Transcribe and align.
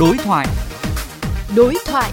Đối 0.00 0.16
thoại. 0.16 0.46
Đối 1.56 1.74
thoại. 1.86 2.12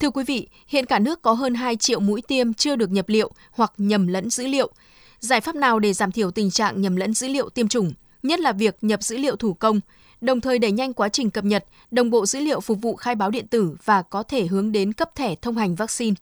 Thưa 0.00 0.10
quý 0.10 0.24
vị, 0.26 0.48
hiện 0.68 0.86
cả 0.86 0.98
nước 0.98 1.22
có 1.22 1.32
hơn 1.32 1.54
2 1.54 1.76
triệu 1.76 2.00
mũi 2.00 2.22
tiêm 2.22 2.54
chưa 2.54 2.76
được 2.76 2.90
nhập 2.90 3.08
liệu 3.08 3.30
hoặc 3.50 3.72
nhầm 3.78 4.06
lẫn 4.06 4.30
dữ 4.30 4.46
liệu. 4.46 4.72
Giải 5.20 5.40
pháp 5.40 5.54
nào 5.54 5.78
để 5.78 5.92
giảm 5.92 6.12
thiểu 6.12 6.30
tình 6.30 6.50
trạng 6.50 6.80
nhầm 6.80 6.96
lẫn 6.96 7.14
dữ 7.14 7.28
liệu 7.28 7.48
tiêm 7.48 7.68
chủng, 7.68 7.92
nhất 8.22 8.40
là 8.40 8.52
việc 8.52 8.76
nhập 8.82 9.02
dữ 9.02 9.16
liệu 9.16 9.36
thủ 9.36 9.54
công, 9.54 9.80
đồng 10.20 10.40
thời 10.40 10.58
đẩy 10.58 10.72
nhanh 10.72 10.94
quá 10.94 11.08
trình 11.08 11.30
cập 11.30 11.44
nhật, 11.44 11.64
đồng 11.90 12.10
bộ 12.10 12.26
dữ 12.26 12.40
liệu 12.40 12.60
phục 12.60 12.78
vụ 12.82 12.96
khai 12.96 13.14
báo 13.14 13.30
điện 13.30 13.46
tử 13.46 13.76
và 13.84 14.02
có 14.02 14.22
thể 14.22 14.46
hướng 14.46 14.72
đến 14.72 14.92
cấp 14.92 15.10
thẻ 15.14 15.34
thông 15.34 15.56
hành 15.56 15.74
vaccine. 15.74 16.14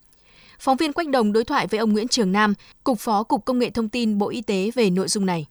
Phóng 0.61 0.77
viên 0.77 0.93
Quách 0.93 1.09
Đồng 1.09 1.33
đối 1.33 1.45
thoại 1.45 1.67
với 1.67 1.81
ông 1.81 1.93
Nguyễn 1.93 2.09
Trường 2.09 2.33
Nam, 2.33 2.55
Cục 2.85 2.99
Phó 2.99 3.23
Cục 3.23 3.45
Công 3.45 3.59
nghệ 3.59 3.71
Thông 3.71 3.89
tin 3.89 4.19
Bộ 4.19 4.29
Y 4.29 4.43
tế 4.43 4.71
về 4.75 4.91
nội 4.91 5.09
dung 5.09 5.27
này. 5.27 5.47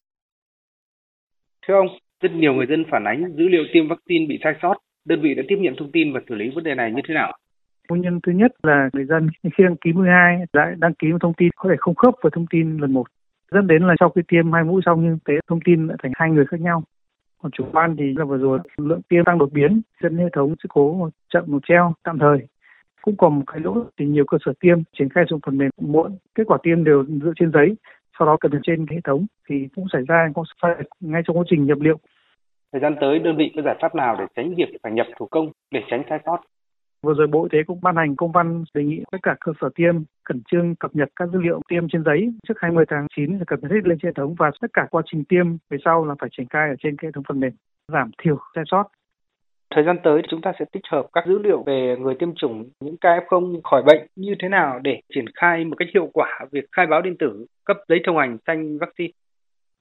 Thưa 1.68 1.74
ông, 1.74 1.88
rất 2.22 2.32
nhiều 2.32 2.54
người 2.54 2.66
dân 2.66 2.86
phản 2.92 3.04
ánh 3.04 3.34
dữ 3.38 3.48
liệu 3.48 3.64
tiêm 3.74 3.88
vaccine 3.88 4.26
bị 4.30 4.40
sai 4.44 4.54
sót. 4.62 4.76
Đơn 5.06 5.22
vị 5.22 5.36
đã 5.36 5.44
tiếp 5.48 5.58
nhận 5.60 5.76
thông 5.78 5.92
tin 5.92 6.14
và 6.14 6.20
xử 6.30 6.36
lý 6.36 6.50
vấn 6.56 6.64
đề 6.64 6.76
này 6.76 6.92
như 6.92 7.02
thế 7.08 7.14
nào? 7.14 7.38
Nguyên 7.90 8.02
nhân 8.02 8.20
thứ 8.24 8.32
nhất 8.32 8.52
là 8.64 8.90
người 8.94 9.06
dân 9.06 9.30
khi 9.44 9.64
đăng 9.64 9.76
ký 9.76 9.94
mũi 9.94 10.08
2 10.08 10.40
đã 10.54 10.76
đăng 10.78 10.94
ký 10.94 11.08
một 11.12 11.18
thông 11.22 11.34
tin 11.34 11.50
có 11.56 11.70
thể 11.70 11.76
không 11.80 11.96
khớp 11.96 12.14
với 12.22 12.32
thông 12.36 12.46
tin 12.50 12.78
lần 12.78 12.94
một. 12.94 13.08
Dẫn 13.52 13.68
đến 13.68 13.88
là 13.88 13.96
sau 14.00 14.10
khi 14.10 14.22
tiêm 14.28 14.52
hai 14.52 14.64
mũi 14.64 14.82
xong 14.86 15.04
nhưng 15.04 15.20
tế 15.26 15.34
thông 15.48 15.60
tin 15.66 15.88
lại 15.88 15.98
thành 16.04 16.12
hai 16.16 16.30
người 16.30 16.46
khác 16.46 16.62
nhau. 16.62 16.84
Còn 17.42 17.52
chủ 17.52 17.66
quan 17.72 17.96
thì 17.98 18.14
là 18.18 18.26
vừa 18.26 18.38
rồi 18.38 18.60
lượng 18.78 19.02
tiêm 19.10 19.26
tăng 19.26 19.38
đột 19.38 19.52
biến 19.54 19.82
dẫn 20.02 20.18
hệ 20.18 20.30
thống 20.34 20.56
sự 20.64 20.70
cố 20.74 21.10
chậm 21.34 21.44
một 21.48 21.60
treo 21.68 21.94
tạm 22.04 22.20
thời. 22.20 22.48
Cũng 23.02 23.16
còn 23.18 23.36
một 23.36 23.44
cái 23.48 23.60
lỗi 23.60 23.84
thì 23.98 24.06
nhiều 24.06 24.26
cơ 24.26 24.38
sở 24.46 24.54
tiêm 24.60 24.78
triển 25.00 25.10
khai 25.10 25.24
dùng 25.30 25.40
phần 25.46 25.58
mềm 25.58 25.70
muộn. 25.82 26.18
Kết 26.36 26.44
quả 26.48 26.58
tiêm 26.64 26.84
đều 26.84 27.06
dựa 27.06 27.34
trên 27.36 27.52
giấy 27.52 27.76
sau 28.20 28.26
đó 28.26 28.38
cập 28.42 28.52
nhật 28.52 28.62
trên 28.64 28.86
hệ 28.90 28.98
thống 29.04 29.26
thì 29.50 29.68
cũng 29.76 29.86
xảy 29.94 30.02
ra 30.08 30.28
có 30.36 30.44
sai 30.62 30.76
ngay 31.00 31.22
trong 31.26 31.38
quá 31.38 31.44
trình 31.50 31.66
nhập 31.66 31.78
liệu 31.82 31.98
thời 32.72 32.82
gian 32.82 32.96
tới 33.02 33.20
đơn 33.20 33.38
vị 33.38 33.52
có 33.56 33.62
giải 33.62 33.76
pháp 33.82 33.96
nào 33.96 34.16
để 34.20 34.26
tránh 34.36 34.56
việc 34.56 34.70
phải 34.84 34.92
nhập 34.92 35.08
thủ 35.20 35.28
công 35.32 35.52
để 35.72 35.82
tránh 35.90 36.04
sai 36.10 36.20
sót 36.26 36.40
Vừa 37.02 37.14
rồi 37.14 37.28
Bộ 37.28 37.44
Y 37.44 37.50
tế 37.52 37.58
cũng 37.68 37.80
ban 37.82 37.96
hành 37.96 38.16
công 38.16 38.32
văn 38.32 38.64
đề 38.74 38.84
nghị 38.84 39.04
tất 39.12 39.18
cả 39.24 39.36
cơ 39.40 39.52
sở 39.62 39.70
tiêm 39.76 39.96
khẩn 40.26 40.42
trương 40.52 40.76
cập 40.76 40.96
nhật 40.96 41.10
các 41.16 41.30
dữ 41.34 41.40
liệu 41.42 41.62
tiêm 41.68 41.90
trên 41.90 42.04
giấy 42.04 42.34
trước 42.48 42.54
20 42.58 42.86
tháng 42.90 43.08
9 43.16 43.38
là 43.38 43.44
cập 43.48 43.60
nhật 43.60 43.72
hết 43.72 43.84
lên 43.84 43.98
trên 44.02 44.10
hệ 44.10 44.14
thống 44.14 44.36
và 44.40 44.52
tất 44.62 44.68
cả 44.74 44.88
quá 44.92 45.02
trình 45.06 45.24
tiêm 45.30 45.46
về 45.70 45.78
sau 45.86 46.06
là 46.06 46.16
phải 46.20 46.30
triển 46.38 46.48
khai 46.50 46.70
ở 46.70 46.76
trên 46.80 46.96
hệ 47.04 47.10
thống 47.14 47.24
phần 47.28 47.40
mềm 47.40 47.52
giảm 47.88 48.12
thiểu 48.24 48.38
sai 48.56 48.64
sót. 48.68 48.84
Thời 49.76 49.84
gian 49.84 49.98
tới 50.04 50.22
chúng 50.30 50.42
ta 50.42 50.52
sẽ 50.60 50.66
tích 50.72 50.84
hợp 50.92 51.08
các 51.14 51.24
dữ 51.28 51.40
liệu 51.40 51.64
về 51.64 51.96
người 52.00 52.16
tiêm 52.20 52.36
chủng, 52.36 52.70
những 52.80 52.98
ca 53.02 53.10
F0 53.10 53.62
khỏi 53.64 53.84
bệnh 53.84 54.08
như 54.16 54.36
thế 54.40 54.50
nào 54.50 54.80
để 54.84 55.02
triển 55.16 55.26
khai 55.36 55.66
một 55.66 55.76
cách 55.78 55.88
hiệu 55.94 56.10
quả 56.14 56.40
việc 56.52 56.66
khai 56.72 56.88
báo 56.88 57.02
điện 57.02 57.16
tử, 57.20 57.46
cấp 57.66 57.78
giấy 57.90 58.00
thông 58.06 58.18
hành 58.18 58.38
xanh 58.48 58.78
vaccine. 58.78 59.12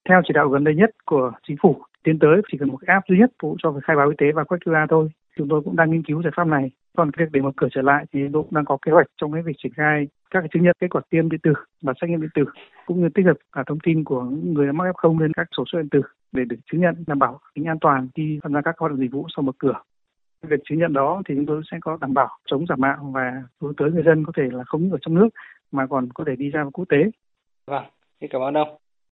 Theo 0.08 0.20
chỉ 0.24 0.32
đạo 0.34 0.48
gần 0.48 0.64
đây 0.64 0.74
nhất 0.74 0.90
của 1.06 1.32
chính 1.48 1.56
phủ, 1.62 1.76
tiến 2.04 2.18
tới 2.18 2.40
chỉ 2.52 2.58
cần 2.58 2.68
một 2.68 2.76
cái 2.76 2.94
app 2.94 3.08
duy 3.08 3.18
nhất 3.18 3.30
phụ 3.42 3.56
cho 3.62 3.70
việc 3.70 3.80
khai 3.84 3.96
báo 3.96 4.08
y 4.08 4.14
tế 4.18 4.26
và 4.34 4.44
quét 4.44 4.58
QR 4.64 4.86
thôi. 4.90 5.08
Chúng 5.36 5.48
tôi 5.48 5.60
cũng 5.64 5.76
đang 5.76 5.90
nghiên 5.90 6.02
cứu 6.02 6.22
giải 6.22 6.32
pháp 6.36 6.46
này. 6.46 6.70
Còn 6.98 7.10
việc 7.16 7.28
để 7.32 7.40
mở 7.40 7.50
cửa 7.56 7.68
trở 7.70 7.82
lại 7.82 8.04
thì 8.12 8.20
tôi 8.32 8.44
đang 8.50 8.64
có 8.64 8.78
kế 8.82 8.92
hoạch 8.92 9.06
trong 9.16 9.32
cái 9.32 9.42
việc 9.42 9.52
triển 9.58 9.72
khai 9.72 10.06
các 10.30 10.40
cái 10.40 10.48
chứng 10.52 10.62
nhận 10.62 10.76
kết 10.80 10.86
quả 10.90 11.02
tiêm 11.10 11.30
điện 11.30 11.40
tử 11.42 11.52
và 11.82 11.92
xét 12.00 12.10
nghiệm 12.10 12.20
điện 12.20 12.30
tử 12.34 12.44
cũng 12.86 13.00
như 13.00 13.08
tích 13.14 13.26
hợp 13.26 13.36
cả 13.52 13.62
thông 13.66 13.78
tin 13.80 14.04
của 14.04 14.22
người 14.22 14.66
đã 14.66 14.72
mắc 14.72 14.84
F0 14.84 15.18
lên 15.18 15.32
các 15.32 15.46
sổ 15.56 15.64
số 15.72 15.78
điện 15.78 15.88
tử 15.88 16.02
để 16.32 16.44
được 16.44 16.56
chứng 16.72 16.80
nhận 16.80 17.04
đảm 17.06 17.18
bảo 17.18 17.40
tính 17.54 17.64
an 17.64 17.78
toàn 17.80 18.08
khi 18.14 18.38
tham 18.42 18.52
gia 18.52 18.60
các 18.60 18.78
hoạt 18.78 18.92
động 18.92 19.00
dịch 19.00 19.12
vụ 19.12 19.26
sau 19.36 19.42
mở 19.42 19.52
cửa. 19.58 19.80
Việc 20.42 20.60
chứng 20.64 20.78
nhận 20.78 20.92
đó 20.92 21.22
thì 21.28 21.34
chúng 21.34 21.46
tôi 21.46 21.62
sẽ 21.70 21.78
có 21.80 21.98
đảm 22.00 22.14
bảo 22.14 22.28
chống 22.46 22.66
giả 22.68 22.76
mạo 22.76 23.12
và 23.14 23.42
hướng 23.60 23.74
tới 23.76 23.90
người 23.90 24.02
dân 24.02 24.24
có 24.24 24.32
thể 24.36 24.42
là 24.52 24.64
không 24.64 24.82
những 24.82 24.92
ở 24.92 24.98
trong 25.00 25.14
nước 25.14 25.28
mà 25.72 25.86
còn 25.86 26.08
có 26.14 26.24
thể 26.26 26.36
đi 26.36 26.50
ra 26.50 26.64
quốc 26.72 26.84
tế. 26.88 27.10
Vâng, 27.66 27.84
xin 28.20 28.30
cảm 28.32 28.42
ơn 28.42 28.54
ông. 28.54 28.68